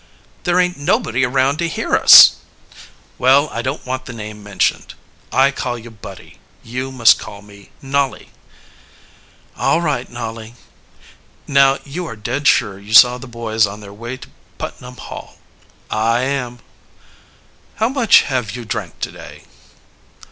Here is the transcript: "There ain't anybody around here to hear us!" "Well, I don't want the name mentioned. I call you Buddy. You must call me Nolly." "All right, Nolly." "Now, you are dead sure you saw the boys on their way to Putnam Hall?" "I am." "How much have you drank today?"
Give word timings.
"There 0.45 0.59
ain't 0.59 0.77
anybody 0.79 1.23
around 1.23 1.59
here 1.59 1.69
to 1.69 1.75
hear 1.75 1.95
us!" 1.95 2.37
"Well, 3.19 3.49
I 3.49 3.61
don't 3.61 3.85
want 3.85 4.05
the 4.05 4.13
name 4.13 4.41
mentioned. 4.41 4.95
I 5.31 5.51
call 5.51 5.77
you 5.77 5.91
Buddy. 5.91 6.39
You 6.63 6.91
must 6.91 7.19
call 7.19 7.43
me 7.43 7.69
Nolly." 7.83 8.31
"All 9.55 9.79
right, 9.79 10.09
Nolly." 10.09 10.55
"Now, 11.45 11.77
you 11.83 12.07
are 12.07 12.15
dead 12.15 12.47
sure 12.47 12.79
you 12.79 12.95
saw 12.95 13.19
the 13.19 13.27
boys 13.27 13.67
on 13.67 13.79
their 13.81 13.93
way 13.93 14.17
to 14.17 14.27
Putnam 14.57 14.97
Hall?" 14.97 15.37
"I 15.91 16.21
am." 16.21 16.61
"How 17.75 17.87
much 17.87 18.23
have 18.23 18.55
you 18.55 18.65
drank 18.65 18.99
today?" 19.01 19.43